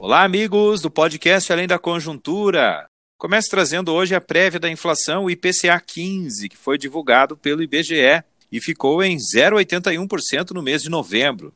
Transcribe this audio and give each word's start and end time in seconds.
Olá, 0.00 0.22
amigos 0.22 0.80
do 0.80 0.88
podcast 0.88 1.52
Além 1.52 1.66
da 1.66 1.76
Conjuntura. 1.76 2.86
Começo 3.18 3.50
trazendo 3.50 3.92
hoje 3.92 4.14
a 4.14 4.20
prévia 4.20 4.60
da 4.60 4.70
inflação, 4.70 5.24
o 5.24 5.30
IPCA 5.30 5.78
15, 5.84 6.48
que 6.48 6.56
foi 6.56 6.78
divulgado 6.78 7.36
pelo 7.36 7.64
IBGE 7.64 8.22
e 8.50 8.60
ficou 8.60 9.02
em 9.02 9.16
0,81% 9.16 10.52
no 10.52 10.62
mês 10.62 10.84
de 10.84 10.88
novembro, 10.88 11.52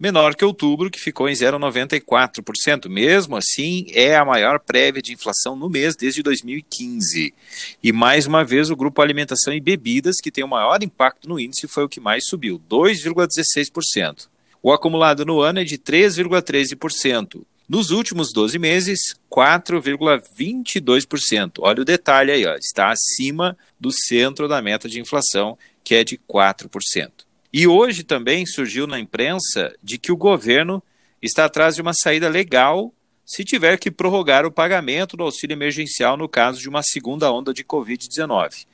menor 0.00 0.34
que 0.34 0.42
outubro, 0.42 0.90
que 0.90 0.98
ficou 0.98 1.28
em 1.28 1.34
0,94%. 1.34 2.88
Mesmo 2.88 3.36
assim, 3.36 3.84
é 3.90 4.16
a 4.16 4.24
maior 4.24 4.58
prévia 4.58 5.02
de 5.02 5.12
inflação 5.12 5.54
no 5.54 5.68
mês 5.68 5.94
desde 5.94 6.22
2015. 6.22 7.34
E 7.82 7.92
mais 7.92 8.26
uma 8.26 8.42
vez, 8.42 8.70
o 8.70 8.76
grupo 8.76 9.02
Alimentação 9.02 9.52
e 9.52 9.60
Bebidas, 9.60 10.16
que 10.16 10.30
tem 10.30 10.42
o 10.42 10.48
maior 10.48 10.82
impacto 10.82 11.28
no 11.28 11.38
índice, 11.38 11.68
foi 11.68 11.84
o 11.84 11.88
que 11.90 12.00
mais 12.00 12.24
subiu, 12.26 12.58
2,16%. 12.70 14.28
O 14.62 14.72
acumulado 14.72 15.26
no 15.26 15.40
ano 15.40 15.60
é 15.60 15.64
de 15.64 15.76
3,13%. 15.76 17.42
Nos 17.72 17.90
últimos 17.90 18.32
12 18.34 18.58
meses, 18.58 19.14
4,22%. 19.30 21.60
Olha 21.60 21.80
o 21.80 21.86
detalhe 21.86 22.30
aí, 22.30 22.44
ó, 22.44 22.54
está 22.54 22.90
acima 22.90 23.56
do 23.80 23.90
centro 23.90 24.46
da 24.46 24.60
meta 24.60 24.86
de 24.86 25.00
inflação, 25.00 25.56
que 25.82 25.94
é 25.94 26.04
de 26.04 26.18
4%. 26.18 27.10
E 27.50 27.66
hoje 27.66 28.02
também 28.02 28.44
surgiu 28.44 28.86
na 28.86 29.00
imprensa 29.00 29.74
de 29.82 29.96
que 29.96 30.12
o 30.12 30.18
governo 30.18 30.82
está 31.22 31.46
atrás 31.46 31.74
de 31.74 31.80
uma 31.80 31.94
saída 31.94 32.28
legal 32.28 32.92
se 33.24 33.42
tiver 33.42 33.78
que 33.78 33.90
prorrogar 33.90 34.44
o 34.44 34.52
pagamento 34.52 35.16
do 35.16 35.22
auxílio 35.22 35.54
emergencial 35.54 36.18
no 36.18 36.28
caso 36.28 36.60
de 36.60 36.68
uma 36.68 36.82
segunda 36.82 37.32
onda 37.32 37.54
de 37.54 37.64
Covid-19. 37.64 38.66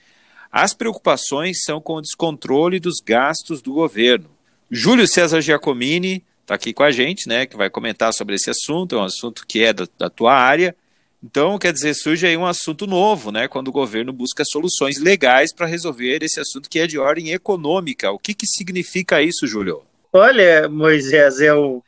As 0.50 0.74
preocupações 0.74 1.62
são 1.62 1.80
com 1.80 1.94
o 1.94 2.02
descontrole 2.02 2.80
dos 2.80 2.98
gastos 2.98 3.62
do 3.62 3.74
governo. 3.74 4.28
Júlio 4.68 5.06
César 5.06 5.40
Giacomini, 5.40 6.24
está 6.48 6.54
aqui 6.54 6.72
com 6.72 6.82
a 6.82 6.90
gente, 6.90 7.28
né, 7.28 7.44
que 7.44 7.58
vai 7.58 7.68
comentar 7.68 8.10
sobre 8.14 8.34
esse 8.34 8.48
assunto, 8.48 8.96
é 8.96 8.98
um 8.98 9.04
assunto 9.04 9.46
que 9.46 9.62
é 9.62 9.72
da, 9.74 9.86
da 9.98 10.08
tua 10.08 10.32
área. 10.32 10.74
Então, 11.22 11.58
quer 11.58 11.74
dizer, 11.74 11.92
surge 11.94 12.26
aí 12.26 12.36
um 12.38 12.46
assunto 12.46 12.86
novo, 12.86 13.30
né, 13.30 13.46
quando 13.48 13.68
o 13.68 13.72
governo 13.72 14.14
busca 14.14 14.42
soluções 14.46 14.98
legais 14.98 15.52
para 15.52 15.66
resolver 15.66 16.22
esse 16.22 16.40
assunto 16.40 16.70
que 16.70 16.78
é 16.78 16.86
de 16.86 16.98
ordem 16.98 17.32
econômica. 17.32 18.10
O 18.10 18.18
que, 18.18 18.32
que 18.32 18.46
significa 18.46 19.20
isso, 19.20 19.46
Júlio? 19.46 19.82
Olha, 20.10 20.68
Moisés, 20.70 21.38
é 21.40 21.54
um, 21.54 21.82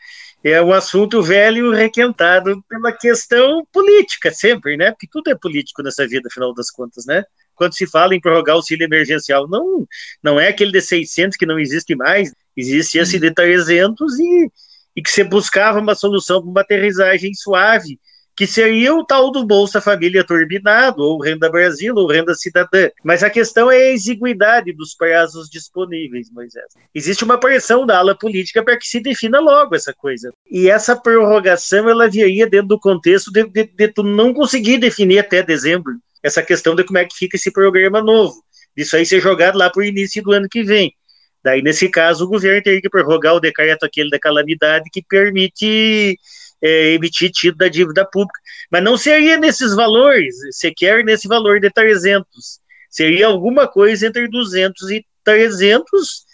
é 0.44 0.60
um 0.60 0.74
assunto 0.74 1.22
velho 1.22 1.72
requentado 1.72 2.62
pela 2.68 2.92
questão 2.92 3.66
política, 3.72 4.30
sempre, 4.30 4.76
né? 4.76 4.90
Porque 4.90 5.08
tudo 5.10 5.30
é 5.30 5.34
político 5.34 5.82
nessa 5.82 6.06
vida, 6.06 6.28
afinal 6.30 6.52
das 6.52 6.70
contas, 6.70 7.06
né? 7.06 7.24
Quando 7.60 7.74
se 7.74 7.86
fala 7.86 8.14
em 8.14 8.20
prorrogar 8.20 8.56
o 8.56 8.58
auxílio 8.58 8.86
emergencial, 8.86 9.46
não, 9.46 9.86
não 10.22 10.40
é 10.40 10.48
aquele 10.48 10.72
de 10.72 10.80
600 10.80 11.36
que 11.36 11.44
não 11.44 11.58
existe 11.58 11.94
mais, 11.94 12.32
Existe 12.56 12.98
esse 12.98 13.18
de 13.18 13.32
300 13.32 14.18
e, 14.18 14.50
e 14.96 15.02
que 15.02 15.10
você 15.10 15.24
buscava 15.24 15.78
uma 15.78 15.94
solução 15.94 16.40
para 16.40 16.50
uma 16.50 16.60
aterrissagem 16.60 17.32
suave, 17.34 17.98
que 18.36 18.46
seria 18.46 18.94
o 18.94 19.04
tal 19.04 19.30
do 19.30 19.44
Bolsa 19.46 19.80
Família 19.80 20.24
turbinado, 20.24 21.02
ou 21.02 21.20
Renda 21.20 21.50
Brasil, 21.50 21.94
ou 21.94 22.06
Renda 22.06 22.34
Cidadã. 22.34 22.88
Mas 23.04 23.22
a 23.22 23.30
questão 23.30 23.70
é 23.70 23.76
a 23.76 23.92
exiguidade 23.92 24.72
dos 24.72 24.94
prazos 24.94 25.48
disponíveis, 25.48 26.30
Moisés. 26.30 26.66
Existe 26.94 27.24
uma 27.24 27.38
pressão 27.38 27.84
da 27.84 27.98
ala 27.98 28.16
política 28.16 28.62
para 28.62 28.78
que 28.78 28.86
se 28.86 29.00
defina 29.00 29.40
logo 29.40 29.74
essa 29.74 29.92
coisa. 29.92 30.32
E 30.50 30.70
essa 30.70 30.96
prorrogação, 30.96 31.88
ela 31.88 32.08
viria 32.08 32.46
dentro 32.46 32.68
do 32.68 32.80
contexto 32.80 33.30
de, 33.30 33.44
de, 33.46 33.64
de 33.64 33.88
tu 33.88 34.02
não 34.02 34.32
conseguir 34.32 34.78
definir 34.78 35.18
até 35.18 35.42
dezembro 35.42 35.92
essa 36.22 36.42
questão 36.42 36.74
de 36.74 36.84
como 36.84 36.98
é 36.98 37.04
que 37.04 37.16
fica 37.16 37.36
esse 37.36 37.52
programa 37.52 38.02
novo. 38.02 38.42
Isso 38.76 38.96
aí 38.96 39.04
ser 39.04 39.20
jogado 39.20 39.56
lá 39.58 39.70
para 39.70 39.80
o 39.80 39.84
início 39.84 40.22
do 40.22 40.32
ano 40.32 40.48
que 40.48 40.62
vem. 40.62 40.94
Daí, 41.42 41.62
nesse 41.62 41.88
caso, 41.88 42.24
o 42.24 42.28
governo 42.28 42.62
teria 42.62 42.80
que 42.80 42.90
prorrogar 42.90 43.34
o 43.34 43.40
decreto 43.40 43.84
aquele 43.84 44.10
da 44.10 44.18
calamidade 44.18 44.90
que 44.92 45.02
permite 45.02 46.18
é, 46.62 46.92
emitir 46.92 47.30
título 47.30 47.58
da 47.58 47.68
dívida 47.68 48.04
pública. 48.04 48.38
Mas 48.70 48.84
não 48.84 48.96
seria 48.96 49.38
nesses 49.38 49.74
valores, 49.74 50.34
sequer 50.52 51.02
nesse 51.04 51.26
valor 51.26 51.58
de 51.58 51.70
300. 51.70 52.26
Seria 52.90 53.26
alguma 53.26 53.66
coisa 53.66 54.06
entre 54.06 54.28
200 54.28 54.90
e 54.90 55.06
300, 55.24 56.24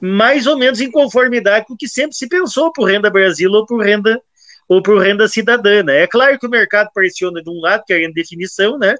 mais 0.00 0.46
ou 0.46 0.58
menos 0.58 0.80
em 0.80 0.90
conformidade 0.90 1.66
com 1.66 1.74
o 1.74 1.76
que 1.76 1.88
sempre 1.88 2.14
se 2.14 2.28
pensou 2.28 2.72
por 2.72 2.84
Renda 2.84 3.08
Brasil 3.08 3.50
ou 3.50 3.64
por 3.64 3.82
Renda 3.82 4.20
ou 4.68 4.82
por 4.82 4.98
renda 5.02 5.28
cidadã. 5.28 5.82
Né? 5.82 6.02
É 6.02 6.06
claro 6.06 6.38
que 6.38 6.46
o 6.46 6.50
mercado 6.50 6.88
pressiona 6.94 7.42
de 7.42 7.50
um 7.50 7.60
lado, 7.60 7.84
querendo 7.86 8.14
definição, 8.14 8.78
né? 8.78 8.94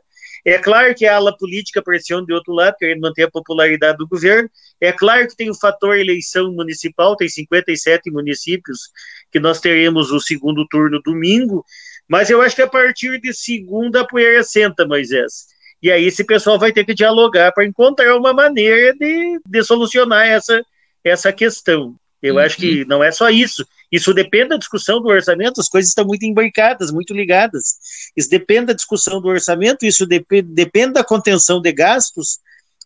É 0.44 0.58
claro 0.58 0.94
que 0.94 1.06
a 1.06 1.16
ala 1.16 1.36
política 1.36 1.82
pressiona 1.82 2.26
de 2.26 2.32
outro 2.32 2.52
lado, 2.52 2.76
querendo 2.78 3.00
manter 3.00 3.24
a 3.24 3.30
popularidade 3.30 3.98
do 3.98 4.08
governo. 4.08 4.50
É 4.80 4.92
claro 4.92 5.26
que 5.28 5.36
tem 5.36 5.50
o 5.50 5.54
fator 5.54 5.96
eleição 5.96 6.52
municipal, 6.52 7.16
tem 7.16 7.28
57 7.28 8.10
municípios 8.10 8.90
que 9.30 9.38
nós 9.38 9.60
teremos 9.60 10.10
o 10.10 10.20
segundo 10.20 10.66
turno 10.68 11.00
domingo, 11.02 11.64
mas 12.08 12.28
eu 12.28 12.42
acho 12.42 12.56
que 12.56 12.62
a 12.62 12.68
partir 12.68 13.20
de 13.20 13.32
segunda 13.32 14.00
a 14.00 14.06
poeira 14.06 14.42
senta, 14.42 14.86
Moisés. 14.86 15.46
E 15.82 15.90
aí 15.90 16.04
esse 16.04 16.24
pessoal 16.24 16.58
vai 16.58 16.72
ter 16.72 16.84
que 16.84 16.94
dialogar 16.94 17.52
para 17.52 17.64
encontrar 17.64 18.16
uma 18.16 18.32
maneira 18.32 18.94
de, 18.94 19.40
de 19.44 19.64
solucionar 19.64 20.26
essa, 20.26 20.62
essa 21.02 21.32
questão. 21.32 21.96
Eu 22.22 22.34
uhum. 22.34 22.40
acho 22.40 22.56
que 22.56 22.84
não 22.84 23.02
é 23.02 23.10
só 23.10 23.28
isso. 23.30 23.66
Isso 23.92 24.14
depende 24.14 24.48
da 24.48 24.56
discussão 24.56 25.02
do 25.02 25.08
orçamento, 25.08 25.60
as 25.60 25.68
coisas 25.68 25.90
estão 25.90 26.06
muito 26.06 26.24
embarcadas, 26.24 26.90
muito 26.90 27.12
ligadas. 27.12 27.76
Isso 28.16 28.30
depende 28.30 28.68
da 28.68 28.72
discussão 28.72 29.20
do 29.20 29.28
orçamento, 29.28 29.84
isso 29.84 30.06
depende, 30.06 30.48
depende 30.48 30.94
da 30.94 31.04
contenção 31.04 31.60
de 31.60 31.70
gastos 31.70 32.38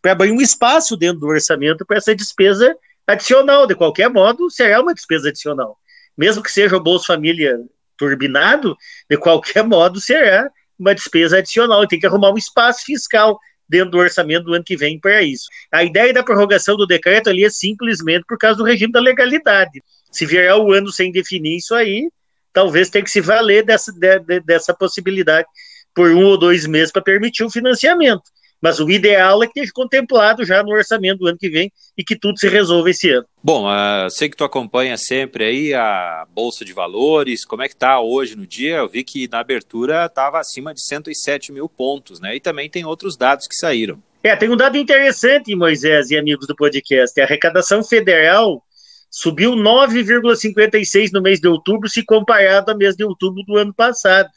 para 0.03 0.13
abrir 0.13 0.33
um 0.33 0.41
espaço 0.41 0.97
dentro 0.97 1.21
do 1.21 1.29
orçamento 1.29 1.87
para 1.87 1.99
essa 1.99 2.15
despesa 2.15 2.77
adicional. 3.07 3.69
De 3.69 3.77
qualquer 3.77 4.11
modo, 4.11 4.51
será 4.51 4.83
uma 4.83 4.93
despesa 4.93 5.29
adicional. 5.29 5.79
Mesmo 6.19 6.43
que 6.43 6.51
seja 6.51 6.77
o 6.77 6.83
Bolsa 6.83 7.07
Família 7.07 7.57
turbinado, 7.97 8.77
de 9.09 9.17
qualquer 9.17 9.63
modo 9.65 10.01
será 10.01 10.51
uma 10.77 10.93
despesa 10.93 11.39
adicional. 11.39 11.87
Tem 11.87 12.01
que 12.01 12.07
arrumar 12.07 12.33
um 12.33 12.39
espaço 12.39 12.85
fiscal 12.85 13.39
dentro 13.69 13.91
do 13.91 13.99
orçamento 13.99 14.45
do 14.45 14.55
ano 14.55 14.65
que 14.65 14.77
vem 14.77 14.99
para 14.99 15.23
isso. 15.23 15.47
A 15.73 15.85
ideia 15.85 16.13
da 16.13 16.23
prorrogação 16.23 16.77
do 16.77 16.87
decreto 16.87 17.29
ali 17.29 17.45
é 17.45 17.51
simplesmente 17.51 18.25
por 18.27 18.39
causa 18.39 18.57
do 18.57 18.65
regime 18.65 18.93
da 18.93 19.01
legalidade. 19.01 19.83
Se 20.11 20.25
vier 20.25 20.55
o 20.55 20.73
ano 20.73 20.91
sem 20.91 21.11
definir 21.11 21.57
isso 21.57 21.75
aí, 21.75 22.09
talvez 22.53 22.89
tenha 22.89 23.05
que 23.05 23.11
se 23.11 23.21
valer 23.21 23.65
dessa, 23.65 23.93
de, 23.93 24.41
dessa 24.41 24.73
possibilidade 24.73 25.47
por 25.95 26.11
um 26.11 26.25
ou 26.25 26.39
dois 26.39 26.67
meses 26.67 26.93
para 26.93 27.03
permitir 27.03 27.45
o 27.45 27.51
financiamento. 27.51 28.23
Mas 28.61 28.81
o 28.81 28.91
ideal 28.91 29.43
é 29.43 29.47
que 29.47 29.53
esteja 29.61 29.73
contemplado 29.75 30.45
já 30.45 30.63
no 30.63 30.71
orçamento 30.71 31.19
do 31.19 31.27
ano 31.27 31.39
que 31.39 31.49
vem 31.49 31.71
e 31.97 32.03
que 32.03 32.17
tudo 32.17 32.39
se 32.39 32.49
resolva 32.49 32.91
esse 32.91 33.11
ano. 33.11 33.27
Bom, 33.43 33.67
uh, 33.67 34.11
sei 34.11 34.29
que 34.29 34.37
tu 34.37 34.45
acompanha 34.45 34.97
sempre 34.97 35.45
aí 35.45 35.75
a 35.75 36.27
Bolsa 36.33 36.65
de 36.65 36.73
Valores, 36.73 37.45
como 37.45 37.63
é 37.63 37.69
que 37.69 37.75
está 37.75 38.01
hoje 38.01 38.35
no 38.35 38.47
dia? 38.47 38.77
Eu 38.79 38.89
vi 38.89 39.05
que 39.05 39.29
na 39.29 39.41
abertura 39.41 40.07
estava 40.07 40.41
acima 40.41 40.73
de 40.73 40.85
107 40.85 41.53
mil 41.53 41.69
pontos, 41.69 42.19
né? 42.19 42.35
E 42.37 42.41
também 42.41 42.69
tem 42.69 42.85
outros 42.85 43.17
dados 43.17 43.47
que 43.47 43.55
saíram. 43.55 44.03
É, 44.23 44.35
tem 44.35 44.51
um 44.51 44.57
dado 44.57 44.77
interessante, 44.77 45.55
Moisés 45.55 46.11
e 46.11 46.17
amigos 46.17 46.47
do 46.47 46.57
podcast. 46.57 47.21
A 47.21 47.25
arrecadação 47.25 47.85
federal 47.85 48.63
subiu 49.09 49.53
9,56 49.53 51.11
no 51.13 51.23
mês 51.23 51.39
de 51.39 51.47
outubro 51.47 51.89
se 51.89 52.05
comparado 52.05 52.71
ao 52.71 52.77
mês 52.77 52.97
de 52.97 53.05
outubro 53.05 53.43
do 53.45 53.57
ano 53.57 53.73
passado. 53.73 54.29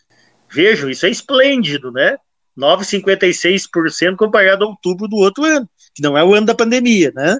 Vejam, 0.51 0.89
isso 0.89 1.05
é 1.05 1.09
esplêndido, 1.09 1.91
né? 1.91 2.17
9,56% 2.57 4.15
comparado 4.15 4.65
a 4.65 4.67
outubro 4.67 5.07
do 5.07 5.17
outro 5.17 5.43
ano, 5.43 5.69
que 5.93 6.01
não 6.01 6.17
é 6.17 6.23
o 6.23 6.33
ano 6.33 6.45
da 6.47 6.55
pandemia, 6.55 7.11
né? 7.15 7.37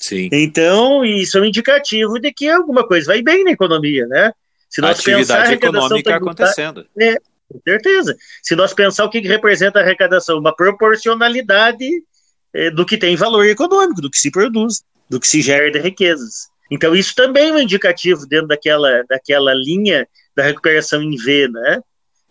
Sim. 0.00 0.28
Então, 0.32 1.04
isso 1.04 1.36
é 1.36 1.40
um 1.42 1.44
indicativo 1.44 2.18
de 2.18 2.32
que 2.32 2.48
alguma 2.48 2.86
coisa 2.86 3.08
vai 3.08 3.22
bem 3.22 3.44
na 3.44 3.50
economia, 3.50 4.06
né? 4.06 4.32
Se 4.68 4.80
nós 4.80 4.98
Atividade 4.98 5.54
econômica 5.54 6.16
acontecendo. 6.16 6.86
É, 6.98 7.16
com 7.48 7.60
certeza. 7.62 8.16
Se 8.42 8.54
nós 8.54 8.72
pensar 8.72 9.04
o 9.04 9.10
que 9.10 9.20
representa 9.20 9.80
a 9.80 9.82
arrecadação, 9.82 10.38
uma 10.38 10.54
proporcionalidade 10.54 11.86
é, 12.54 12.70
do 12.70 12.86
que 12.86 12.96
tem 12.96 13.16
valor 13.16 13.44
econômico, 13.44 14.00
do 14.00 14.10
que 14.10 14.18
se 14.18 14.30
produz, 14.30 14.82
do 15.08 15.18
que 15.18 15.26
se 15.26 15.42
gera 15.42 15.70
de 15.70 15.78
riquezas. 15.78 16.48
Então, 16.70 16.94
isso 16.94 17.14
também 17.14 17.48
é 17.48 17.52
um 17.52 17.58
indicativo 17.58 18.26
dentro 18.26 18.46
daquela, 18.46 19.02
daquela 19.08 19.52
linha 19.52 20.08
da 20.36 20.44
recuperação 20.44 21.02
em 21.02 21.16
V, 21.16 21.48
né? 21.48 21.80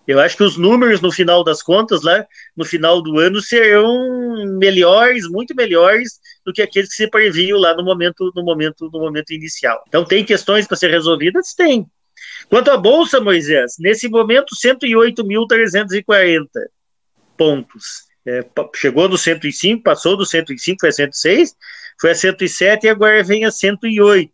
Eu 0.09 0.19
acho 0.19 0.35
que 0.35 0.43
os 0.43 0.57
números, 0.57 1.01
no 1.01 1.11
final 1.11 1.43
das 1.43 1.61
contas, 1.61 2.01
lá 2.01 2.25
no 2.57 2.65
final 2.65 2.99
do 2.99 3.19
ano, 3.19 3.39
serão 3.39 4.57
melhores, 4.57 5.29
muito 5.29 5.53
melhores 5.55 6.19
do 6.43 6.51
que 6.51 6.63
aqueles 6.63 6.89
que 6.89 6.95
se 6.95 7.07
previam 7.07 7.59
lá 7.59 7.75
no 7.75 7.83
momento, 7.83 8.31
no 8.35 8.43
momento, 8.43 8.89
no 8.91 8.99
momento 8.99 9.31
inicial. 9.31 9.83
Então, 9.87 10.03
tem 10.03 10.25
questões 10.25 10.65
para 10.65 10.77
ser 10.77 10.89
resolvidas? 10.89 11.53
Tem. 11.53 11.85
Quanto 12.49 12.71
à 12.71 12.77
Bolsa, 12.77 13.21
Moisés, 13.21 13.75
nesse 13.77 14.09
momento, 14.09 14.55
108.340 14.55 16.47
pontos. 17.37 18.09
É, 18.25 18.43
chegou 18.77 19.07
no 19.07 19.15
105, 19.15 19.83
passou 19.83 20.17
do 20.17 20.25
105, 20.25 20.79
foi 20.79 20.89
a 20.89 20.91
106, 20.91 21.55
foi 22.01 22.09
a 22.09 22.15
107 22.15 22.87
e 22.87 22.89
agora 22.89 23.23
vem 23.23 23.45
a 23.45 23.51
108. 23.51 24.33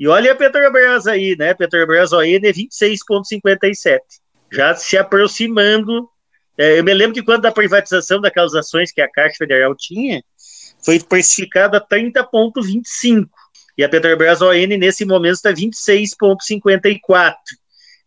E 0.00 0.08
olha 0.08 0.32
a 0.32 0.34
Petrobras 0.34 1.06
aí, 1.06 1.36
né? 1.38 1.54
Petrobras 1.54 2.12
ON 2.12 2.22
é 2.22 2.40
26,57. 2.40 4.00
Já 4.52 4.74
se 4.74 4.98
aproximando. 4.98 6.08
É, 6.58 6.78
eu 6.78 6.84
me 6.84 6.92
lembro 6.92 7.14
que 7.14 7.22
quando 7.22 7.46
a 7.46 7.52
privatização 7.52 8.20
daquelas 8.20 8.54
ações 8.54 8.92
que 8.92 9.00
a 9.00 9.10
Caixa 9.10 9.36
Federal 9.38 9.74
tinha, 9.74 10.22
foi 10.84 11.00
precificada 11.00 11.78
a 11.78 11.80
30,25. 11.80 13.26
E 13.78 13.82
a 13.82 13.88
Petrobras 13.88 14.42
ON, 14.42 14.66
nesse 14.78 15.06
momento, 15.06 15.36
está 15.36 15.50
26,54. 15.50 17.34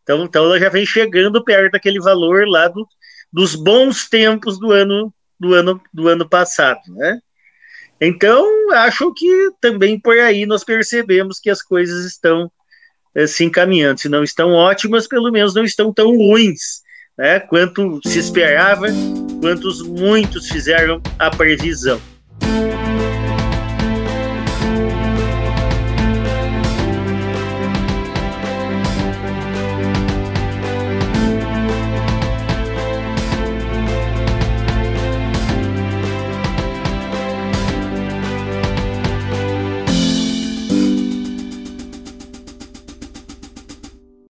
Então, 0.04 0.24
então 0.24 0.46
ela 0.46 0.60
já 0.60 0.70
vem 0.70 0.86
chegando 0.86 1.44
perto 1.44 1.72
daquele 1.72 2.00
valor 2.00 2.48
lá 2.48 2.68
do, 2.68 2.88
dos 3.34 3.56
bons 3.56 4.08
tempos 4.08 4.60
do 4.60 4.72
ano 4.72 5.12
do 5.40 5.54
ano 5.54 5.82
do 5.92 6.08
ano 6.08 6.30
passado, 6.30 6.82
né? 6.90 7.20
Então, 8.00 8.72
acho 8.74 9.14
que 9.14 9.52
também 9.60 10.00
por 10.00 10.18
aí 10.18 10.46
nós 10.46 10.64
percebemos 10.64 11.40
que 11.40 11.50
as 11.50 11.62
coisas 11.62 12.06
estão 12.06 12.52
se 13.28 13.44
encaminhando. 13.44 14.00
Se 14.00 14.10
não 14.10 14.24
estão 14.24 14.52
ótimas, 14.52 15.08
pelo 15.08 15.32
menos 15.32 15.54
não 15.54 15.64
estão 15.64 15.94
tão 15.94 16.16
ruins, 16.16 16.82
né? 17.18 17.40
Quanto 17.40 18.00
se 18.06 18.20
esperava, 18.20 18.88
quantos 19.42 19.82
muitos 19.82 20.48
fizeram 20.50 21.02
a 21.18 21.30
previsão. 21.30 22.00